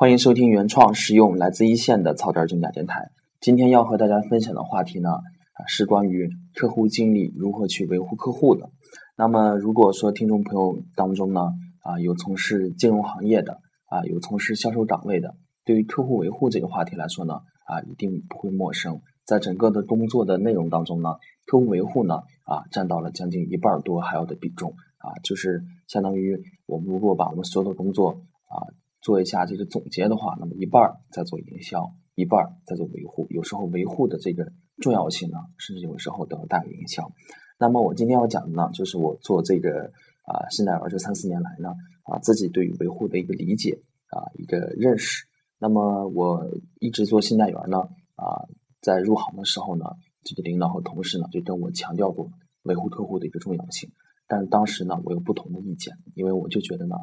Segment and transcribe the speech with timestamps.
[0.00, 3.10] 欢迎收听原创实用来自一线的草根真假电台。
[3.38, 5.10] 今天要和大家分享的话题呢，
[5.66, 8.70] 是关于客户经理如何去维护客户的。
[9.14, 11.42] 那么，如果说听众朋友当中呢，
[11.82, 13.60] 啊有从事金融行业的，
[13.90, 15.34] 啊有从事销售岗位的，
[15.66, 17.34] 对于客户维护这个话题来说呢，
[17.66, 19.02] 啊一定不会陌生。
[19.26, 21.10] 在整个的工作的内容当中呢，
[21.44, 22.14] 客户维护呢，
[22.46, 28.12] 啊占到了将近一半多还要的比重，啊就是相当于我们如果把我们所有的工作
[28.48, 28.64] 啊。
[29.00, 33.26] 做一下这个总结的话，那么一半儿在做营销，一半儿在做维护。
[33.30, 34.52] 有时候维护的这个
[34.82, 37.10] 重要性呢，甚至有时候都要大于营销。
[37.58, 39.90] 那么我今天要讲的呢，就是我做这个
[40.24, 41.70] 啊信贷员这三四年来呢，
[42.04, 45.24] 啊自己对于维护的一个理解啊一个认识。
[45.58, 46.46] 那么我
[46.78, 47.78] 一直做信贷员呢，
[48.16, 48.48] 啊
[48.80, 49.84] 在入行的时候呢，
[50.24, 52.30] 这个领导和同事呢就跟我强调过
[52.64, 53.90] 维护客户的一个重要性。
[54.26, 56.96] 但当时呢，我有不同的意见，因为我就觉得呢，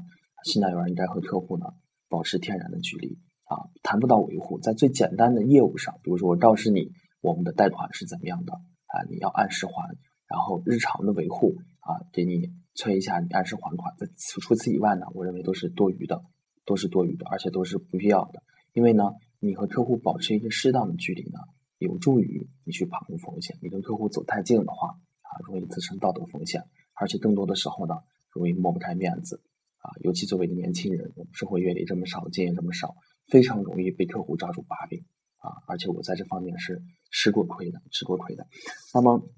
[0.44, 1.66] 信贷员应该和客户呢。
[2.10, 9.96] 保持天然的距离啊，谈不到维护，在最简单的业务上，比如说我告知你我们的贷款是怎么样的啊，你要按时还，
[10.28, 13.94] 然后日常的维护啊，给你催一下你按时还款。
[13.98, 16.24] 在此除此以外呢，我认为都是多余的，
[16.66, 18.44] 都是多余的，而且都是不必要的。
[18.74, 19.04] 因为呢，
[19.40, 21.40] 你和客户保持一个适当的距离呢，
[21.78, 23.58] 有助于你去把控风险。
[23.62, 27.96] 你跟客户走太近的话啊，容易滋生道德风险，而且更多的时候呢，
[28.32, 29.42] 容易抹不开面子。
[29.88, 32.94] 啊，尤其作为一个年轻人，我们社会阅历这么少，经验这么少，
[33.30, 35.00] 非常容易被客户抓住把柄
[35.38, 35.48] 啊！
[35.66, 38.46] 而且我在这方面是吃过亏的，吃过亏的。
[38.94, 39.30] 那么，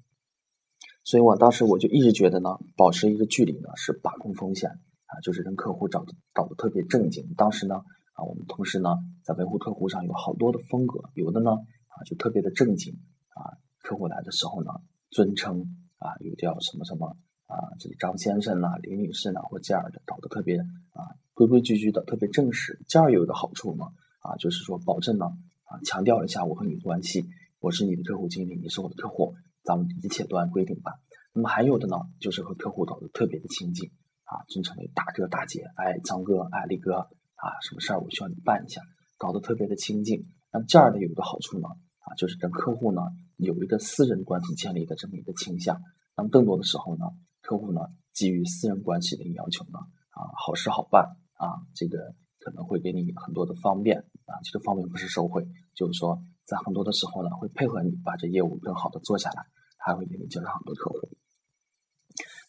[1.04, 7.32] 所以我当时我就一直觉得呢，保持一个距离呢是把控风险啊，就是跟客户找的找的特别正经。
[7.36, 7.76] 当时呢，
[8.14, 12.92] 啊，我们同事呢在维护客户上有好多的风格，有的呢啊就特别的正经
[13.34, 13.54] 啊，
[13.84, 14.72] 客户来的时候呢
[15.10, 15.60] 尊称
[15.98, 17.16] 啊，有叫什么什么。
[17.50, 20.56] 啊，这个张先生呐，李女士呢，或这样的，搞得特别
[20.94, 21.02] 啊
[21.34, 22.78] 规规矩矩的，特别正式。
[22.86, 23.86] 这样有一个好处呢，
[24.20, 25.26] 啊，就是说保证呢，
[25.64, 27.26] 啊，强调一下我和你的关系，
[27.58, 29.34] 我是你的客户经理，你是我的客户，
[29.64, 30.94] 咱们一切都按规定办。
[31.32, 33.90] 那么还有的呢，就是和客户搞得特别的亲近，
[34.22, 36.98] 啊，尊称为大哥大姐，哎，张哥，哎，李哥，
[37.34, 38.80] 啊，什么事儿我需要你办一下，
[39.18, 40.24] 搞得特别的亲近。
[40.52, 43.02] 那么这样的有一个好处呢，啊，就是跟客户呢
[43.38, 45.80] 有一个私人关系建立的这么一个倾向。
[46.16, 47.06] 那么更多的时候呢。
[47.50, 47.80] 客户呢，
[48.12, 49.80] 基于私人关系的要求呢，
[50.10, 51.02] 啊，好事好办
[51.34, 55.44] 啊，这个可能会给你很多的方便啊，这个方便不是收贿，
[55.74, 59.42] 就是说在很多的时候呢，会配合你把这业务更好的做下来，
[59.78, 61.08] 还会给你介绍很多客户。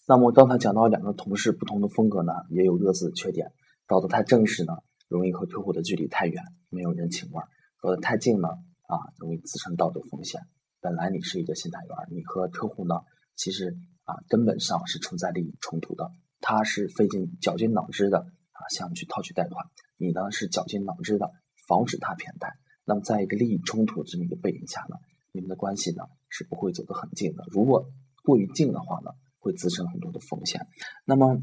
[0.06, 3.51] 那么刚才讲到两个同事不同的风格呢，也有各自的缺点，
[3.88, 4.73] 搞得太正式呢，
[5.07, 7.47] 容易和客户的距离太远，没有人情味儿；
[7.79, 8.50] 搞得太近呢，
[8.85, 10.39] 啊，容易滋生道德风险。
[10.79, 12.94] 本来你是一个信贷员，你和客户呢，
[13.35, 13.75] 其实。
[14.12, 16.12] 啊，根本上是存在利益冲突的。
[16.42, 19.64] 他是费尽绞尽脑汁的啊，想去套取贷款；
[19.96, 21.32] 你呢是绞尽脑汁的
[21.68, 22.58] 防止他骗贷。
[22.84, 24.98] 那么，在一个利益冲突这么一个背景下呢，
[25.32, 27.46] 你们的关系呢是不会走得很近的。
[27.52, 27.86] 如果
[28.24, 30.68] 过于近的话呢，会滋生很多的风险。
[31.06, 31.40] 那么，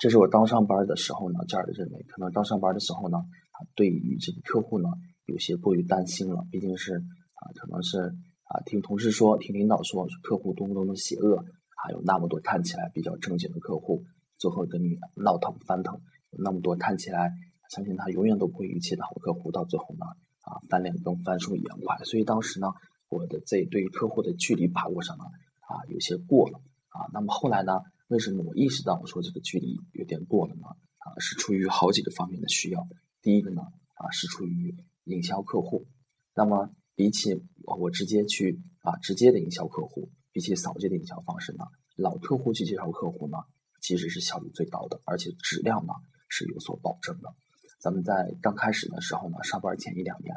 [0.00, 4.88] 这是我刚上班的时候呢，这样的认为，可能刚上班的时候呢，啊，对于这个客户呢，
[5.24, 6.46] 有些过于担心了。
[6.52, 8.14] 毕竟是啊，可能是。
[8.48, 11.44] 啊，听同事说，听领导说，客户多么多么邪恶，
[11.76, 14.04] 还有那么多看起来比较正经的客户，
[14.38, 15.94] 最后跟你闹腾翻腾；
[16.30, 17.30] 有那么多看起来
[17.70, 20.06] 相信他永远都不会逾期的好客户，到最后呢，
[20.40, 21.98] 啊，翻脸跟翻书一样快。
[22.04, 22.72] 所以当时呢，
[23.08, 25.24] 我的这对于客户的距离把握上呢，
[25.60, 26.60] 啊，有些过了。
[26.88, 30.66] 啊，那么后来呢，为什么我意识到我说这个距离有点过了呢？
[30.96, 32.88] 啊，是出于好几个方面的需要。
[33.20, 33.60] 第一个呢，
[33.94, 35.86] 啊，是出于营销客户。
[36.34, 41.64] 那么比起我直接去啊直接的营销客户，比起扫街的营销方式呢，
[41.94, 43.38] 老客户去介绍客户呢，
[43.80, 45.92] 其实是效率最高的，而且质量呢
[46.28, 47.32] 是有所保证的。
[47.78, 50.34] 咱们在刚开始的时候呢，上班前一两年，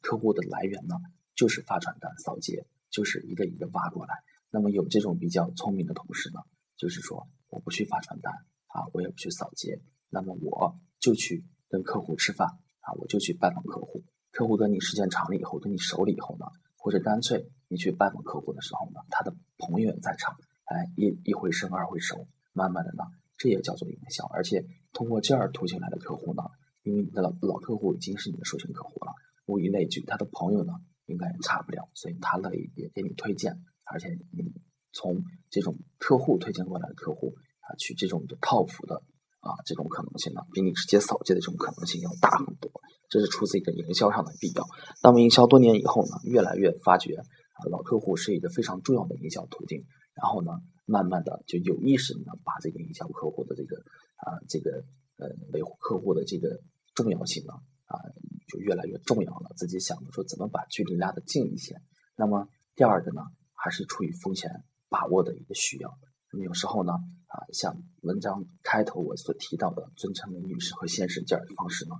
[0.00, 0.94] 客户的来源呢
[1.34, 4.14] 就是发传单、扫街，就是一个一个挖过来。
[4.52, 6.38] 那么有这种比较聪明的同事呢，
[6.76, 8.32] 就是说我不去发传单
[8.68, 14.04] 啊，我也不去扫街，那么我就去跟客户吃饭啊，我就去拜访客户。
[14.36, 16.44] 客户跟你时间长了以后，跟你熟了以后呢，
[16.76, 20.36] 或者干脆你去拜访客户的时候呢，他的朋友也在场，
[20.66, 23.04] 哎，一一回生二回熟，慢慢的呢，
[23.38, 24.26] 这也叫做营销。
[24.26, 24.62] 而且
[24.92, 26.42] 通过这儿途径来的客户呢，
[26.82, 29.14] 因为你的老老客户已经是你的授权客户了，
[29.46, 30.74] 物以类聚，他的朋友呢
[31.06, 33.58] 应该也差不了，所以他乐意也给你推荐。
[33.84, 34.52] 而且你
[34.92, 38.96] 从这种客户推荐过来的客户啊，去这种的靠谱的
[39.40, 42.70] 啊，这种可能性呢，比你直接扫街的这种可能性要大很多。
[43.08, 44.64] 这是出自一个营销上的必要。
[45.02, 49.84] 那么营销多年以后呢，越来越发觉啊，老客户是一个非常重要的营销途径。
[50.14, 50.52] 然后呢，
[50.86, 53.76] 慢慢的就有意识的把这个营销客户的这个
[54.16, 54.82] 啊，这个
[55.18, 56.58] 呃维护客户的这个
[56.94, 57.52] 重要性呢
[57.84, 58.00] 啊
[58.48, 59.52] 就越来越重要了。
[59.56, 61.76] 自己想着说怎么把距离拉得近一些。
[62.16, 63.20] 那么第二个呢，
[63.54, 64.50] 还是出于风险
[64.88, 65.90] 把握的一个需要。
[66.32, 66.92] 那么有时候呢
[67.26, 71.94] 啊，像文章开头我所提到的尊称美女士和先使劲儿的方式呢，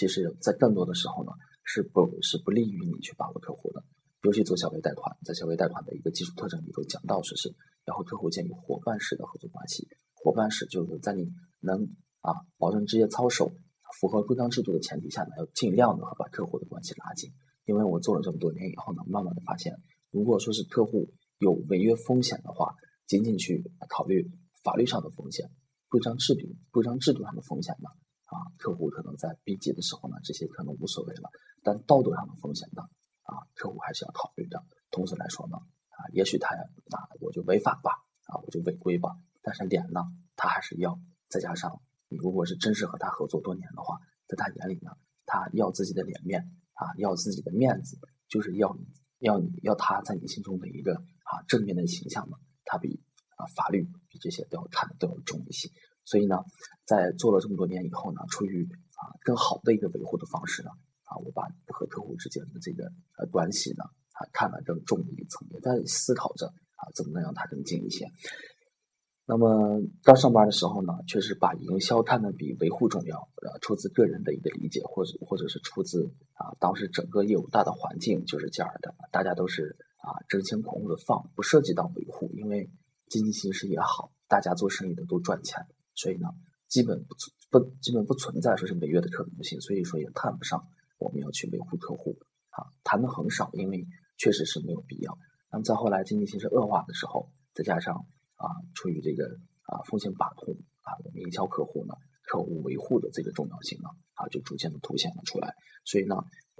[0.00, 1.32] 其实在更多的时候呢
[1.62, 3.84] 是不是不利于你去把握客户的。
[4.22, 7.54] 尤其做小微贷款，在小微贷款的一个技术特征里头讲到，说是
[7.84, 9.86] 要和客户建立伙伴式的合作关系。
[10.14, 11.28] 伙伴式就是在你
[11.60, 11.84] 能
[12.22, 13.52] 啊保证职业操守、
[14.00, 17.30] 符合规章制度的前提下呢，要尽量的把客户的关系拉近。
[17.66, 19.76] 因为我做了这么多年以后呢，慢慢的发现，
[20.10, 22.74] 如果说是客户有违约风险的话，
[23.06, 24.30] 仅仅去考虑
[24.62, 25.50] 法律上的风险、
[25.88, 27.88] 规章制度、规章制度上的风险呢，
[28.30, 31.30] 啊，客户可能在逼急的时候呢，这些可能无所谓了。
[31.62, 32.82] 但道德上的风险呢？
[33.22, 34.64] 啊，客户还是要考虑的。
[34.90, 37.90] 同时来说呢，啊，也许他啊，我就违法吧，
[38.26, 39.10] 啊，我就违规吧。
[39.42, 40.00] 但是脸呢，
[40.36, 40.98] 他还是要。
[41.28, 44.90] 再加上你如果是真是和他合作多年的话，在他眼里呢，
[45.26, 46.40] 他要自己的脸面
[46.72, 47.96] 啊，要自己的面子，
[48.28, 48.86] 就是要你
[49.20, 53.00] 要你要他在你心中的一个啊正面的形象呢，他比
[53.36, 55.70] 啊法律比这些都要看的都要重一些。
[56.04, 56.36] 所以呢，
[56.84, 58.64] 在做了这么多年以后呢，出于
[58.96, 60.70] 啊更好的一个维护的方式呢。
[61.04, 62.84] 啊，我把和客户之间的这个
[63.18, 63.82] 呃关系呢，
[64.12, 68.06] 啊看得更重的一层，也在思考着啊怎么能让它更近一些。
[69.26, 73.28] 那么刚上班的时候呢，确实把营销看得比维护重要。
[73.42, 82.70] 呃，出自个人的一个理解，或者或者是出自啊当时整个业务大的环境就是这样的，大家都是啊争先恐后的放，不涉及到维护，因为
[83.08, 85.66] 经济形势也好，大家做生意的都赚钱，
[86.00, 86.28] 所以呢，
[86.68, 90.64] 基本不存不基本不存在说是违约的可能性，所以说也谈不上。
[90.98, 92.16] 我们要去维护客户，
[92.50, 93.86] 啊，谈的很少，因为
[94.16, 95.16] 确实是没有必要。
[95.50, 97.94] 那么再后来经济形势恶化的时候，再加上
[98.36, 98.44] 啊，
[98.74, 99.24] 出于这个
[99.64, 101.94] 啊风险把控啊，我们营销客户呢，
[102.28, 105.52] 客户维护的这个重要性呢，啊，就逐渐的凸显了出来。
[105.84, 106.14] 所以呢，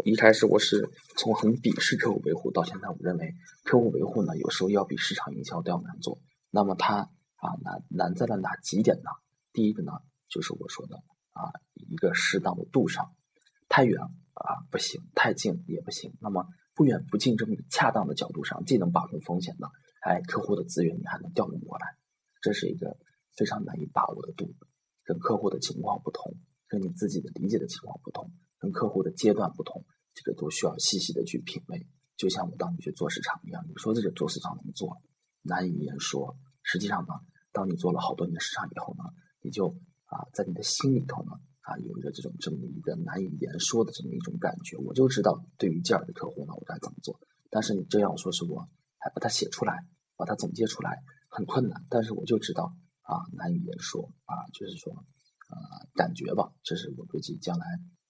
[0.05, 0.89] 一开始我是
[1.19, 3.35] 从很鄙视客户维护，到现在我认为
[3.65, 6.19] 客户维护呢，有时候要比市场营销都要难做。
[6.51, 9.11] 那么它啊难难在了哪几点呢？
[9.53, 9.93] 第一个呢，
[10.29, 10.97] 就是我说的
[11.33, 13.15] 啊，一个适当的度上，
[13.69, 14.01] 太远。
[14.33, 16.17] 啊，不行，太近也不行。
[16.19, 19.69] 那么不远不近这么恰当的角度上，既能把控风险呢，
[20.01, 21.87] 哎，客户的资源你还能调动过来，
[22.41, 22.97] 这是一个
[23.37, 24.55] 非常难以把握的度。
[25.05, 26.35] 跟客户的情况不同，
[26.69, 31.87] 跟你自己的理解的情况不同，跟客户的阶段不同，这个都需要细细的去品味。
[32.17, 35.03] 就像我当你去做市场一样，你说这个做市场怎么做，
[35.43, 36.39] 难以言说。
[36.63, 37.13] 实际上呢，
[37.53, 39.05] 当你做了好多年市场以后呢，
[39.43, 39.69] 你就
[40.07, 41.33] 啊，在你的心里头呢。
[41.63, 47.21] 啊，有着这种这么一个难以言说的这么一种感觉，我就知道对于这样的客户呢，我该怎么做。
[47.51, 48.67] 但是你这样说是我
[48.99, 49.85] 还把它写出来，
[50.17, 50.99] 把它总结出来
[51.29, 51.85] 很困难。
[51.89, 55.55] 但是我就知道啊，难以言说啊，就是说啊，
[55.95, 57.67] 感觉吧，这是我估计将来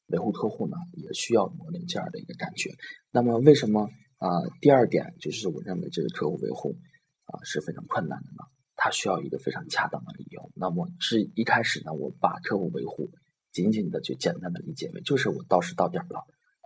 [0.06, 2.70] 维护客户呢，也需要磨练这样的一个感觉。
[3.10, 3.82] 那么为什么
[4.18, 4.28] 啊？
[4.62, 6.78] 第二点就是我认为这个客户维护
[7.24, 8.44] 啊是非常困难的呢？
[8.80, 10.50] 它需要一个非常恰当的理由。
[10.54, 13.10] 那么是一开始呢，我把客户维护。
[13.52, 16.20] 仅仅的就简单的理解为，就是我到时到点了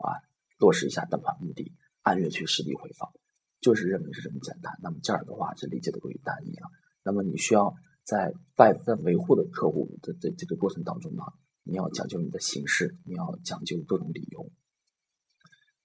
[0.04, 0.20] 啊，
[0.58, 1.72] 落实一下贷款目的，
[2.02, 3.10] 按月去实地回访，
[3.62, 4.70] 就是认为是这么简单。
[4.82, 6.68] 那么这样的话，这理解的过于单一了。
[7.02, 7.74] 那么你需要
[8.04, 11.22] 在外在维护的客户的这这个过程当中呢，
[11.62, 14.52] 你要讲究你的形式，你要讲究各种理由，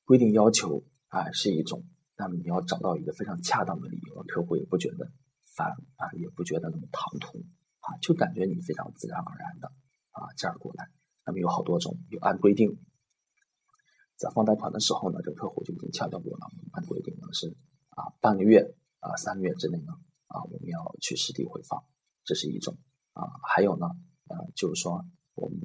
[0.03, 1.86] 规定要求啊是一种，
[2.17, 5.09] 那么你要找到一个非常恰当的理由，客户也不觉得
[5.55, 5.77] 烦
[6.17, 7.39] 也不觉得那么唐突
[7.79, 9.71] 啊，就感觉你非常自然而然的。
[10.11, 10.89] 啊，这样过来，
[11.25, 12.77] 那么有好多种，有按规定，
[14.17, 17.55] 在放贷款的时候呢，这客户就已经强调过了，按规定呢是
[17.91, 19.93] 啊半个月啊三个月之内呢
[20.27, 21.85] 啊我们要去实地回访，
[22.25, 22.75] 这是一种
[23.13, 25.59] 啊，还有呢啊就是说我们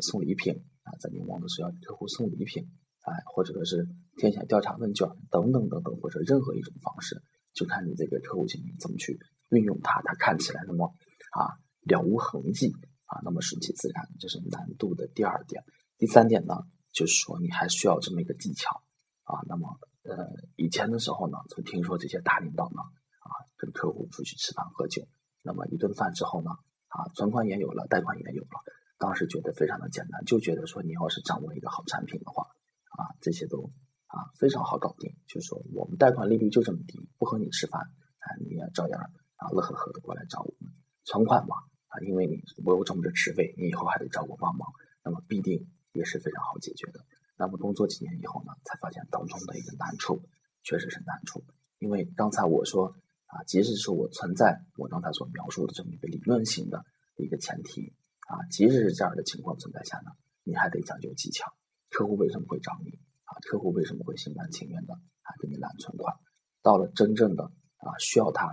[0.00, 2.70] 送礼品啊，在年末的时候要给客户送礼品，
[3.02, 3.86] 哎或者说是
[4.16, 7.20] 填写调查问卷等等等等，或者任何一种方式，
[7.52, 9.18] 就看你这个客户经理怎么去
[9.50, 10.94] 运用它，它看起来那么
[11.32, 12.72] 啊了无痕迹。
[13.08, 15.64] 啊，那么顺其自然，这是难度的第二点。
[15.96, 16.54] 第三点呢，
[16.92, 18.82] 就是说你还需要这么一个技巧
[19.22, 19.40] 啊。
[19.48, 22.82] 那么，呃，以前的时候呢，曾听说这些大领导呢，
[23.24, 25.08] 啊，跟客户出去吃饭喝酒，
[25.40, 26.50] 那么一顿饭之后呢，
[26.88, 28.60] 啊，存款也有了，贷款也有了，
[28.98, 32.42] 当时觉得非常的简单，就觉得说你要是掌握一个好产品的话，
[32.90, 33.72] 啊，这些都
[34.08, 35.16] 啊非常好搞定。
[35.26, 39.00] 就是说我们贷款利率就这么低，不和你吃饭，啊，你也照样
[39.38, 40.70] 啊乐呵呵的过来找我们
[41.02, 41.56] 存款嘛。
[41.88, 44.68] 啊，因为你我有这么个职位，你以后还得找我帮忙，
[45.02, 47.00] 那么必定也是非常好解决的。
[47.38, 50.20] 那么工作几年以后呢，才发现当中的一个难处，
[50.62, 51.42] 确实是难处。
[51.78, 52.92] 因为刚才我说
[53.24, 56.84] 啊，即使是我存在我刚才所描述的这么一个理论性的
[57.16, 57.94] 一个前提
[58.28, 60.10] 啊，即使是这样的情况存在下呢，
[60.44, 61.50] 你还得讲究技巧。
[61.88, 62.90] 客户为什么会找你
[63.24, 63.32] 啊？
[63.48, 66.14] 客户为什么会心甘情愿的啊给你揽存款？
[66.60, 67.44] 到了真正的
[67.78, 68.44] 啊需要他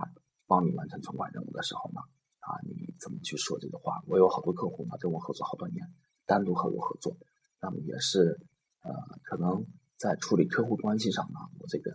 [0.46, 2.00] 帮你完成存款任务的时候呢，
[2.40, 4.02] 啊你怎么去说这个话？
[4.06, 5.92] 我有好多客户呢跟我合作好多年，
[6.24, 7.16] 单独和我合作，
[7.60, 8.40] 那么也是
[8.82, 8.92] 呃
[9.24, 11.90] 可能在处理客户关系上呢，我这个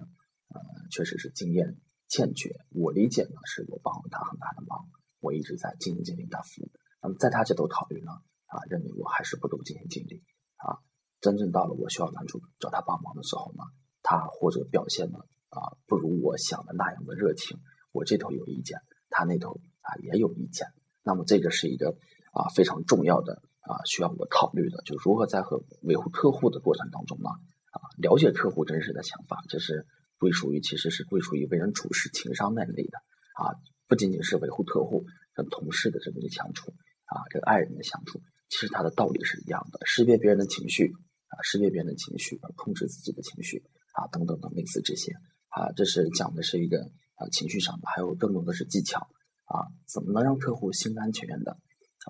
[0.50, 1.78] 呃确实是经验
[2.08, 2.54] 欠缺。
[2.70, 4.88] 我理解呢是我帮了他很大的忙，
[5.20, 6.72] 我一直在尽心尽力的服务。
[7.02, 8.12] 那么在他这头考虑呢
[8.48, 10.24] 啊认为我还是不够尽心尽力
[10.58, 10.78] 啊。
[11.22, 13.64] 真正到了我需要男主找他帮忙的时候呢，
[14.02, 17.60] 他或者表现的啊不如我想的那样的热情，
[17.92, 18.80] 我这头有意见，
[19.10, 20.68] 他那头啊也有意见，
[21.04, 21.96] 那么这个是一个
[22.34, 27.30] 啊非常重要的啊需要我考虑的，就如何在和维护客户的过程当中呢？
[27.72, 29.86] 啊了解客户真实的想法，这是
[30.18, 32.98] 归属于其实是归属于为人处事情商那类的。
[33.36, 33.56] 啊，
[33.88, 36.74] 不仅仅是维护客户跟同事的这么一个相处
[37.06, 40.92] 啊，跟爱人的相处，其实它的道理是一样的，识别别人的情绪。
[41.32, 45.14] 啊，识别别人的情绪，控制自己的情绪，啊，等等等，类似这些，
[45.48, 46.92] 啊，这是讲的是一个
[47.22, 49.08] 啊情绪上的，还有更多的是技巧，
[49.46, 51.56] 啊，怎么能让客户心甘情愿的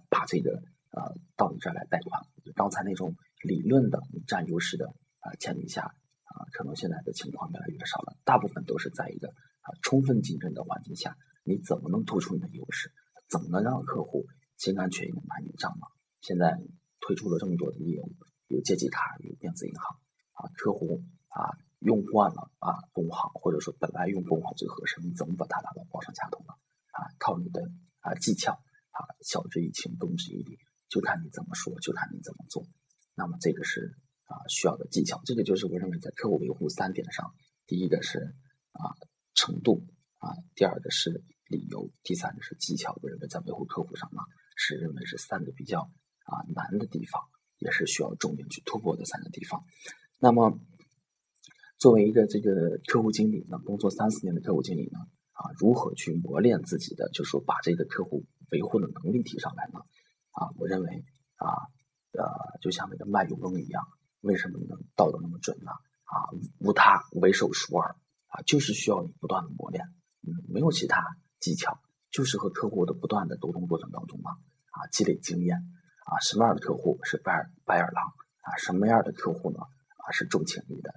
[0.10, 2.22] 把这个呃到你这儿来贷款？
[2.56, 4.88] 刚才那种理论的占优势的
[5.20, 12.94] 啊前提下，啊，可能现在的情况越来越少了，大部分都是在一个啊充分竞争的环境下，你怎么能突出你的优势？
[13.28, 14.26] 怎么能让客户
[14.58, 15.88] 心甘情愿的买你账呢？
[16.22, 16.58] 现在
[17.02, 18.16] 推出了这么多的业务。
[18.48, 19.98] 有借记卡，有电子银行，
[20.34, 26.54] 啊，客户啊用惯了啊工行，或者说本来用工行最合适，你怎么把它拿到网上下通呢？
[26.94, 27.62] 啊，靠你的
[28.00, 30.58] 啊技巧啊，晓之以情，动之以理，
[30.90, 32.66] 就看你怎么说，就看你怎么做。
[33.16, 33.94] 那么这个是
[34.26, 37.34] 啊需要的技巧，这个就是我认为在客户维护三点上，
[37.68, 38.20] 第一个是
[38.72, 38.96] 啊
[39.34, 39.86] 程度
[40.18, 42.98] 啊，第二个是理由，第三个是技巧。
[43.02, 44.22] 我认为在维护客户上呢，
[44.56, 45.82] 是认为是三个比较
[46.26, 47.22] 啊难的地方。
[47.64, 49.64] 也是需要重点去突破的三个地方。
[50.18, 50.60] 那么，
[51.82, 55.00] 作为一个这个客户经理呢，工作三四年的客户经理呢，
[55.32, 59.80] 啊，如何去磨练自己的，就是说把这个客户维护的能力提上来呢？
[60.30, 61.04] 啊，我认为
[61.38, 61.50] 啊，
[62.14, 62.24] 呃，
[62.62, 63.84] 就像那个卖油翁一样，
[64.20, 65.72] 为什么能倒的那么准呢？
[66.04, 67.96] 啊，无他，唯手熟耳
[68.28, 69.84] 啊，就是需要你不断的磨练，
[70.48, 71.04] 没有其他
[71.40, 71.80] 技巧，
[72.12, 74.30] 就是和客户的不断的沟通过程当中嘛，
[74.70, 75.58] 啊，积累经验。
[76.06, 78.06] 啊，什么样的客户是白眼白眼狼
[78.44, 78.54] 啊？
[78.58, 79.62] 什么样的客户呢？
[79.62, 80.94] 啊，是重情义的。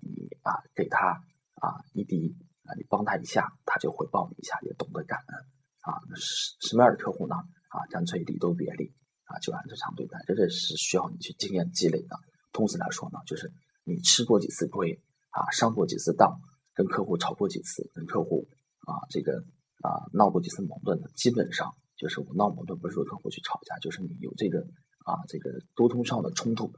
[0.75, 1.23] 给他
[1.55, 5.39] 啊一滴啊，你帮他一下，他就回报你一下，也懂得感恩
[5.81, 6.01] 啊。
[6.17, 7.37] 什什么样的客户呢？
[7.69, 8.93] 啊，干脆理都别理
[9.25, 10.19] 啊，就按正常对待。
[10.27, 12.17] 这个是需要你去经验积累的。
[12.53, 13.53] 通俗来说呢，就是
[13.85, 15.01] 你吃过几次亏
[15.31, 16.39] 啊，上过几次当，
[16.75, 18.49] 跟客户吵过几次，跟客户
[18.81, 19.45] 啊这个
[19.83, 24.67] 啊闹过几次矛盾的，基本上就是我闹矛盾不是说客户去吵架，就是你有这个。
[25.05, 26.73] 啊，这个沟通上的冲突，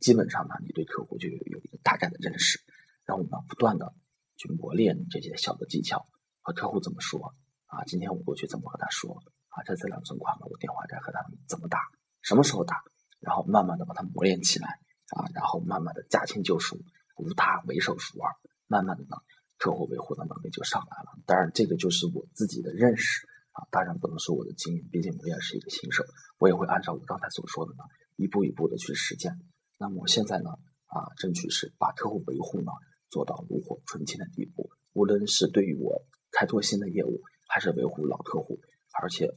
[0.00, 2.60] 基本上呢，你对客户就有有一个大概的认识，
[3.10, 3.92] 然后呢，不断的
[4.36, 6.06] 去磨练这些小的技巧，
[6.42, 7.34] 和客户怎么说
[7.66, 7.82] 啊？
[7.82, 9.64] 今天我过去怎么和他说啊？
[9.66, 11.80] 这次两存款了，我电话该和他怎么打？
[12.22, 12.76] 什么时候打？
[13.18, 14.78] 然后慢慢的把它磨练起来
[15.16, 16.78] 啊，然后慢慢的驾轻就熟，
[17.16, 18.32] 无他，唯手熟耳，
[18.68, 19.16] 慢慢的呢，
[19.58, 21.18] 客户维护的能力就上来了。
[21.26, 23.26] 当然，这个就是我自己的认识。
[23.50, 26.04] 啊，当然不能说我的经验，毕竟我也是一个新手，
[26.38, 27.82] 我也会按照我刚才所说的呢，
[28.14, 29.36] 一步一步的去实践。
[29.76, 30.50] 那么我现在呢，
[30.86, 32.70] 啊，争取是把客户维护呢
[33.10, 34.70] 做到炉火纯青的地步。
[34.92, 38.60] 无论是对于我开拓新的业务，还是维护老客户，
[39.00, 39.28] 而且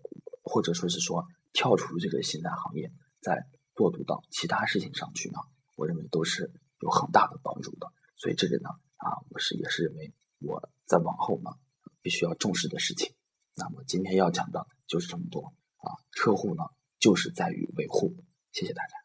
[0.43, 5.39] 或者说是说跳出这个新的行业，再过渡到其他事情上去呢，
[5.75, 7.87] 我认为都是有很大的帮助的。
[8.15, 11.51] 所以这个呢，啊，我是也是认为我在往后呢
[12.01, 13.13] 必须要重视的事情。
[13.55, 16.63] 那么今天要讲的就是这么多啊，客户呢
[16.99, 18.15] 就是在于维护，
[18.51, 19.02] 谢谢大家。